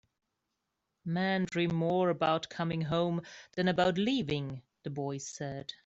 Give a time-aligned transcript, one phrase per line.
[1.05, 5.73] "Men dream more about coming home than about leaving," the boy said.